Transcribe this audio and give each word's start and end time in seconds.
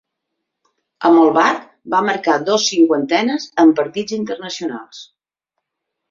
Amb 1.09 1.19
el 1.23 1.27
bat 1.33 1.59
va 1.93 1.99
marcar 2.07 2.37
dos 2.47 2.65
cinquantenes 2.69 3.45
en 3.65 3.73
partits 3.81 4.15
internacionals. 4.17 5.03